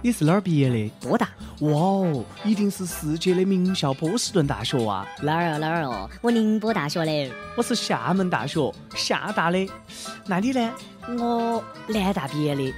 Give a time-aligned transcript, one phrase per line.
[0.00, 0.90] 你是哪儿毕业的？
[1.00, 1.28] 多大？
[1.60, 5.04] 哇哦，一定是世界的名校波士顿大学啊！
[5.22, 6.08] 哪儿啊哪儿哦？
[6.22, 7.32] 我宁波大学的。
[7.56, 9.68] 我是厦门大学厦大的。
[10.26, 10.72] 那你呢？
[11.18, 12.72] 我南大毕业的。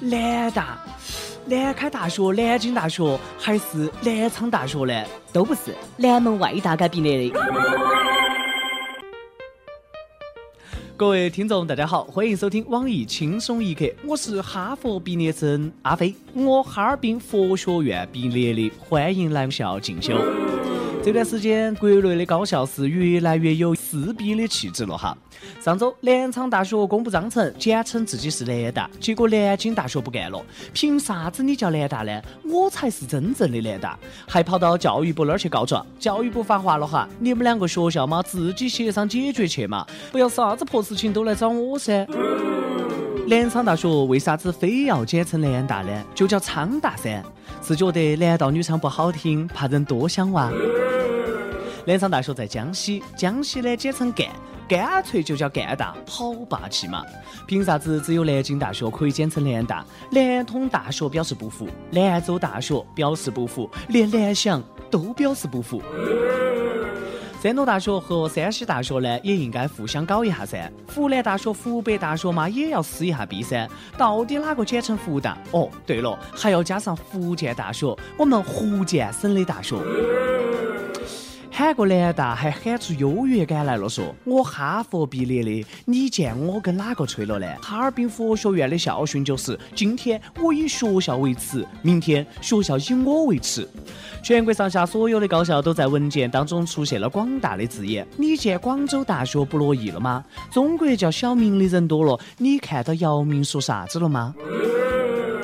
[0.00, 0.78] 南大、
[1.44, 5.04] 南开大学、南京大学还是南昌大学呢？
[5.32, 7.40] 都不是，南门外大街毕业的。
[11.00, 20.12] 各位听众，大家好，欢迎收听网易轻松一刻，我是哈佛毕业生阿飞，我哈尔滨佛学院毕业的，欢迎来校进修。
[21.02, 25.16] 这段时间，国内的高校是越来越有撕逼的气质了哈。
[25.58, 32.20] 上周，南昌大学公布章程，简称自己是南大，结果南京大学不干了，凭啥子你叫南大呢？
[32.44, 35.84] 我才是真正的南大，还跑到教育部那儿去告状。
[35.98, 42.06] 教育部发话了哈，你们两个学校嘛，自己协商解决去嘛，不要啥子破事情都来找我噻。
[43.30, 46.04] 南昌大学为啥子非要简称南大呢？
[46.16, 47.22] 就叫昌大噻，
[47.62, 50.50] 是觉得男盗女娼不好听，怕人多想哇。
[51.86, 54.30] 南昌大学在江西，江西呢简称赣，
[54.68, 57.04] 干脆就叫赣大，好霸气嘛！
[57.46, 59.86] 凭啥子只有南京大学可以简称南大？
[60.10, 64.60] 南通大学表示不服，兰州大学表示不服，连南翔
[64.90, 65.80] 都表示不服。
[67.42, 70.70] 山东大学和山西大学呢，也应该互相搞一下噻。
[70.94, 73.66] 湖南大学、湖北大学嘛，也要撕一下逼噻。
[73.96, 75.38] 到底哪个简称湖大？
[75.50, 79.74] 哦，对了，还要加上福建大学，我们福建省的大学。
[81.60, 87.46] 喊个南大还喊出优越感来了，说我哈佛毕业的，你见我跟哪个吹了呢？
[87.60, 93.68] 哈尔滨佛学院的校训就是：今天我以学校为耻，明天学校以我为耻。
[94.22, 98.08] 全国上下所有的高校都在文件当中出现了广大的字眼。
[98.16, 100.24] 你见广州大学不乐意了吗？
[100.50, 104.34] 中国叫小明的人多了，你看到姚明说啥子了吗？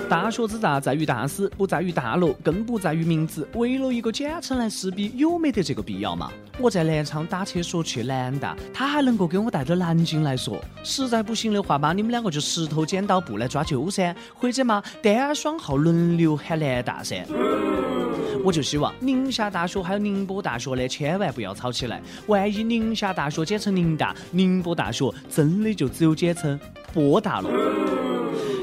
[0.08, 3.46] 大学之大，在于大师，不在于大楼，更不在于名字。
[3.54, 6.30] 为了一个简称来撕逼，有没得这个必要嘛？
[6.60, 10.62] 我在南昌打车说去南大，他还能够给我带到南京来说。
[10.84, 17.26] 实在不行的话嘛，你们两个就石头剪刀布来抓阄噻，或者嘛单双号轮流喊南大噻。
[18.44, 22.00] 我就希望宁夏大学还有宁波大学的，千万不要吵起来。
[22.28, 26.58] 万一宁夏大学简称宁大，宁波大学真的就只有简称
[26.92, 27.50] 波大了。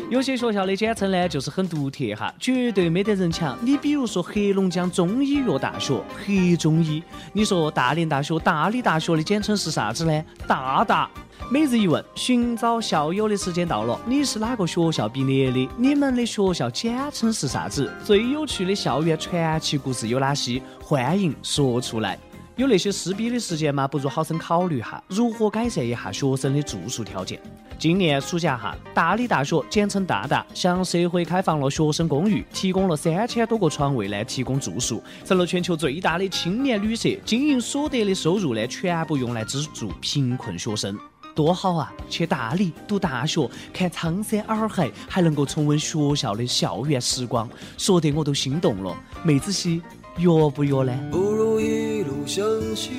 [0.10, 3.58] 有些学校的简称呢，就是很独特哈，绝对没得人抢。
[3.62, 7.02] 你比如说黑龙江中医药大学，黑中医。
[7.32, 10.24] 你说大连大学、大理大学的简称是啥子呢？
[10.48, 11.10] 大大。
[11.50, 14.00] 每日一问，寻找校友的时间到了。
[14.06, 15.70] 你是哪个学校毕业的？
[15.78, 17.92] 你们的学校简称是啥子？
[18.04, 20.62] 最有趣的校园传奇故事有哪些？
[20.82, 22.18] 欢迎说出来。
[22.56, 23.88] 有那些撕逼的时间吗？
[23.88, 27.40] 不如好生考虑哈，如何改善一下学生的住宿条件。
[27.84, 37.10] 今年暑假哈，大理大学简称大大，向社会开放了学生公寓，提供了三千多个床位呢，提供住宿，成了全球最大的青年旅社。
[37.26, 40.98] 经营所得的收入呢，全部用来资助贫困学生，
[41.36, 41.92] 多好啊！
[42.10, 48.96] 去大理读大学，看苍山洱海，还能够重温学校的校园时光，说得我都心动了。
[49.24, 49.82] 妹子些。
[50.20, 50.98] 约不约呢？
[51.12, 52.46] 不如一路向
[52.78, 52.92] 西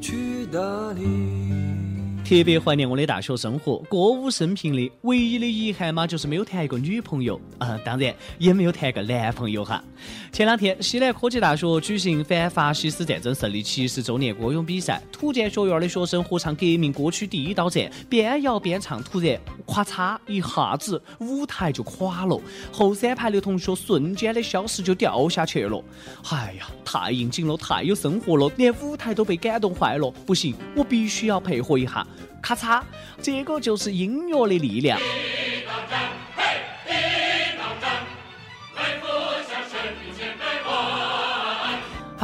[0.00, 0.58] 去大
[0.96, 1.63] 理。
[2.24, 4.90] 特别怀念我的大学生活，歌舞升平的。
[5.02, 9.84] 唯一的遗憾嘛，就是没有谈一个女朋友啊，当然也没有谈个男朋友哈。
[10.32, 22.40] 前两天，西南科技大学举行反法西斯战争胜利七十周年歌咏比赛，土建学院的学生合唱革命歌曲《第一刀战》，边摇边唱，突然咔嚓一下子舞台就垮了，
[22.72, 25.84] 后三排的同学瞬间的消失就掉下去了。
[26.30, 30.10] 哎呀，太应景了，太有生活了，连舞台都被感动坏了。
[30.24, 32.06] 不行，我必须要配合一下。
[32.40, 32.82] 咔嚓，
[33.22, 34.98] 这个就是音乐的力量。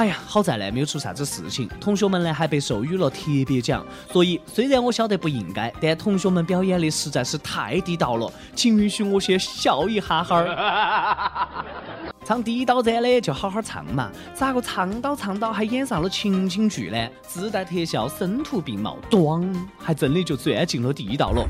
[0.01, 3.85] 哎呀，好在呢没有出啥子事情，同学们呢还被授予了特别奖。
[4.11, 11.65] 所以虽然我晓得不应该，但同学们表演的实在是太地道了，请允许我先笑一哈哈儿。
[12.25, 17.09] 唱地道战的就好好唱嘛，咋个唱到唱到还演上了情景剧呢？
[17.21, 21.47] 自带特效，声图并茂，咣，还真的就钻进了地道了。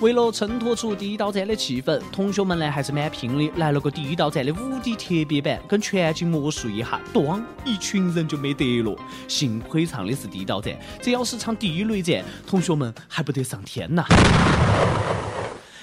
[0.00, 8.96] 为了衬托出地道战的气氛，同学们呢还是蛮拼的，来了个地道战的五 D 特别版，跟全景魔术一下，咣，一群人就没得了。
[9.26, 10.72] 幸亏唱的是地道战，
[11.02, 14.04] 这要是唱地雷战，同学们还不得上天呐！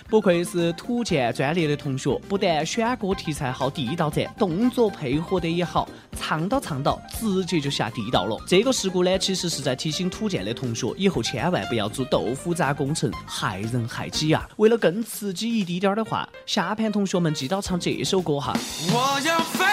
[0.07, 8.39] 不愧是土建专业的同学，不但选歌题材好，地道赞，动作配合的也好，唱到唱到直接就下地道了。
[8.47, 14.47] 这个事故呢，其实是在提醒土建的同学，以后千万不要做豆腐渣工程，害人害己啊！
[14.57, 18.53] 为了更刺激一滴点儿的话，下盘同学们记到唱这首歌哈。
[18.93, 19.65] 我要飞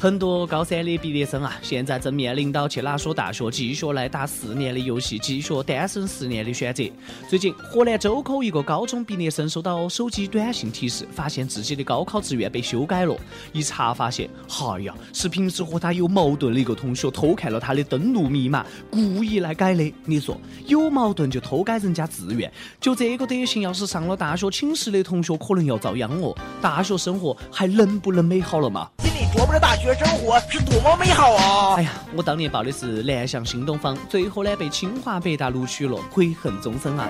[0.00, 6.84] 很多高三的毕业生啊，现在正面临到去哪所大学继续来打四年的游戏，继续单身四年的选择。
[7.28, 13.16] 最近，河南周口一个高中毕业生收到手机短信提示，发现自己的高考志愿被修改了。
[13.52, 19.92] 一查发现，哎呀，是平时和他有矛盾的一个同学偷看了他的登录密码，故意来改的。
[20.04, 22.48] 你说，有矛盾就偷改人家志愿，
[22.80, 26.32] 就这个德行，要是上了大学寝室的同学，可能要遭殃哦。
[26.62, 28.88] 大学生活还能不能美好了嘛？
[29.34, 31.74] 我们的大学生活是多么美好啊！
[31.76, 37.08] 哎呀，我当年报的是南翔新东方，最后呢被清华北大录取了，悔恨终生啊！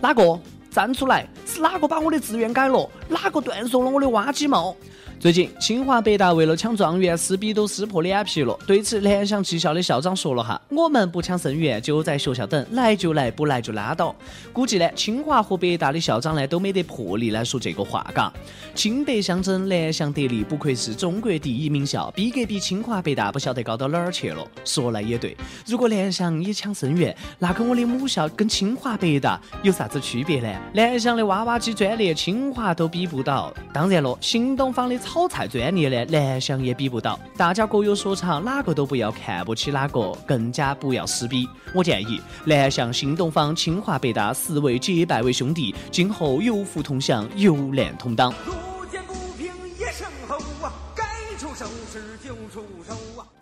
[0.00, 0.38] 哪个
[0.70, 1.26] 站出来？
[1.44, 2.88] 是哪个把我的志愿改了？
[3.08, 4.76] 哪个断送了我的挖机帽？
[5.22, 8.58] 最近，清华北大为了抢状元，撕逼都撕破脸皮了。
[8.66, 14.12] 对此，南翔技校的校长说了哈：“我们不抢生源，就在学校等，来就来，不来就拉倒。”
[14.52, 18.32] 估计呢，清华和北大的校长呢都没得魄力来说这个话，嘎。
[18.74, 24.44] 清北相争，南翔得利，不愧是中国第一名校，逼格比清华北大不晓得高到哪儿去了。
[24.64, 30.52] 说来也对，如果南翔也抢生源，那跟我的母校跟清华北大有啥子区别呢？
[30.74, 33.54] 南翔的挖挖机专利，清华都比不到。
[33.72, 37.20] 当然了，新东方的炒菜专业的，南翔也比不到。
[37.36, 41.46] 大家各有所长，哪个都不要看不起哪个，更加不要撕逼。
[41.74, 48.32] 我建议南翔、新东方、清华、北大四位结拜为兄弟，今后有福同享，有难同当。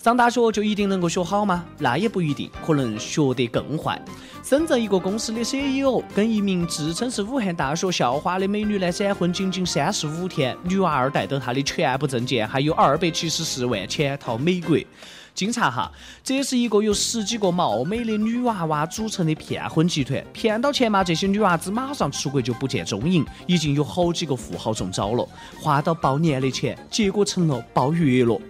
[0.02, 1.62] 上大学就一定能够学好吗？
[1.76, 4.00] 那也不一定，可能学得更坏。
[4.42, 14.74] 深圳一个公司的 CEO 跟一名自称是武汉大学校花的美女呢闪婚仅仅三十五天，女娃儿带着她的全部证件，还有二百七十四万潜逃美国。
[15.34, 15.92] 经查哈，
[16.24, 20.24] 这是一个由十几个貌美的女娃娃组成的骗婚集团。
[20.32, 23.22] 骗到钱嘛，这些女娃子马上出国就不见踪影。
[23.46, 25.28] 已经有好几个富豪中招了，
[25.60, 28.40] 花到包年的钱，结果成了包月了。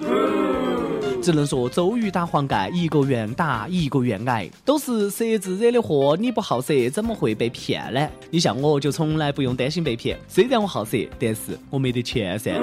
[1.23, 6.17] 只能说周瑜打黄盖，一个愿打，一个愿挨，都是色字惹的祸。
[6.19, 8.09] 你不好色，怎么会被骗呢？
[8.31, 12.59] 你像我就从来不用担心被骗，虽然我好色，但是我没得钱噻。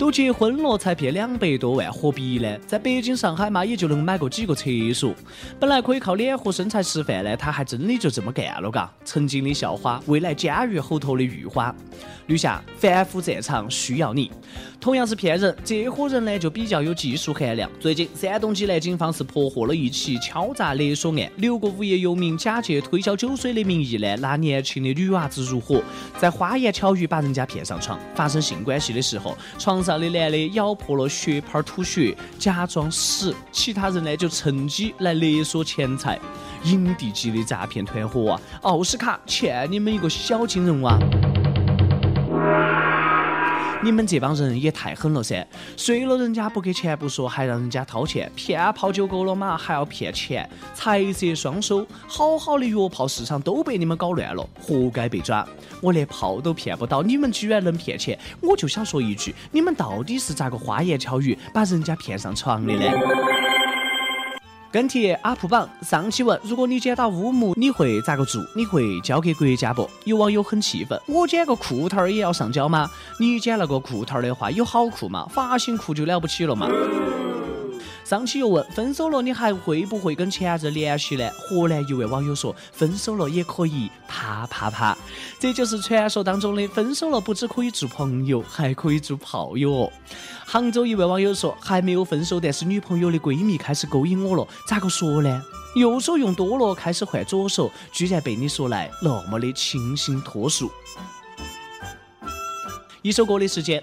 [0.00, 2.58] 都结婚了才骗两百多万，何必呢？
[2.66, 4.64] 在北京、上海嘛，也就能买个几个厕
[4.94, 5.12] 所。
[5.58, 8.90] 本来可以靠脸和身材吃饭的，他还真的就这么干了，嘎！
[9.04, 11.74] 曾经的校花，未来监狱后头的玉花。
[12.24, 14.30] 女侠，反腐战场需要你。
[14.80, 17.70] 同样是骗人，这伙人呢就比较有技术含量。
[17.78, 25.82] 最近，山东济南警方是破获了一起敲诈勒索案，六个无业游民假借推销酒水的名义呢，拿年轻的女娃子入伙，
[26.18, 36.18] 在花言巧语把人家骗上床，发生性关系的时候，床上的男的咬破了血泡吐血，假装死，其他人呢就趁机来勒索钱财，
[36.64, 38.40] 影帝级的诈骗团伙啊！
[38.62, 40.98] 奥斯卡欠你们一个小金人哇！
[43.82, 45.46] 你们这帮人也太狠了噻！
[45.74, 55.46] 睡了人家不给钱不说，还让人家掏钱，骗炮就够了嘛，还要骗钱，财色双收，好好的药炮市场都被你们搞乱了，活该被抓！
[55.80, 62.84] 我连炮都骗不到，你们居然能骗钱，我就想说一句，你们到底是咋个花言巧语把人家骗上床的呢？
[64.72, 68.40] 跟帖阿普榜上期问：如果你捡到乌木，你会咋个做？
[68.54, 69.90] 你会交给国家不？
[70.04, 72.88] 有网友很气愤：我捡个裤头儿也要上交吗？
[73.18, 75.26] 你捡了个裤头儿的话，有好裤吗？
[75.28, 76.68] 发型裤就了不起了嘛？
[78.10, 81.30] 张期又问：分手了你还会不会跟前任联系呢？
[81.38, 84.98] 河南一位网友说：分手了也可以啪啪啪。
[85.38, 89.92] 这就是传说当中的分手了不只可以做朋友，还可以做炮友哦。
[90.44, 95.40] 杭州一位网友说：“还没有分手，但是女朋友的闺蜜开始勾引我了，咋个说呢？
[95.76, 100.68] 右手用多了，开始换左手，居然被你说来那么的清新脱俗。”
[103.02, 103.82] 一首歌的时间，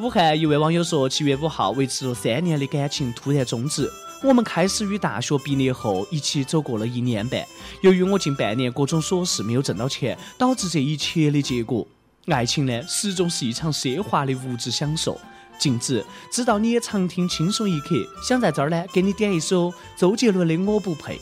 [0.00, 3.90] 武汉一位网友说：“七月五号，维持了三年的感情突然终止。
[4.22, 7.44] 我们开始于大学毕业后，一起走过了一年半。
[7.80, 11.84] 由于我近半年各种琐事没有挣到钱，导致这一切的结果。
[12.26, 15.20] 爱情呢，始终是一场奢华的物质享受。”
[15.58, 21.16] 静子，知道你也常听轻松一刻，想在这儿呢给你点一首周杰伦的《我不配》。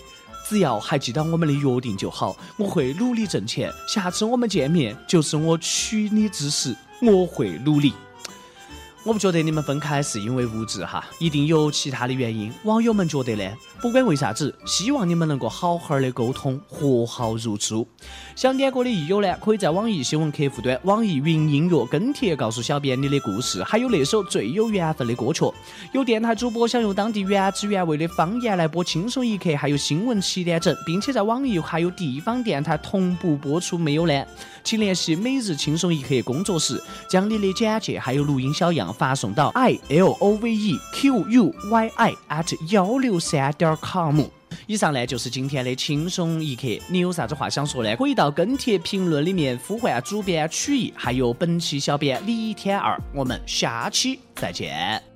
[0.46, 3.72] 只要还记得我们的约定就好，我会努力挣钱。
[3.88, 7.94] 下次我们见面，就是我娶你之时，我会努力。
[9.06, 12.52] 我不觉得你们分开是因为物质哈，一定有其他的原因。
[12.64, 13.48] 网友们觉得呢，
[13.80, 17.86] 不管为啥子，希望你们能够好好的沟通，和好如初。
[18.34, 25.44] 想点歌的益友呢，可以在网易新闻客户端、网易云音乐跟帖告诉小编你的故事，还有那首最有缘分的歌曲。
[25.92, 34.24] 有电台主播想用当地原汁原味的方言来播《轻松一刻》，还有新闻七点整，并且在网易还有地方电台同步播出没有呢？
[34.64, 44.20] 请联系每日轻松一刻工作室，将你的简介还有录音小样发送到 i l o v e q u y i at 幺六三点 com。
[44.66, 47.94] 以上呢就是今天的轻松一刻，你有啥子话想说呢？
[47.96, 52.98] 可以到跟帖评论里面呼唤主编曲艺，还有本期小编李天二。
[53.14, 55.15] 我们下期再见。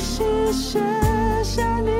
[0.00, 1.99] 还来不及，仔仔细细写下你。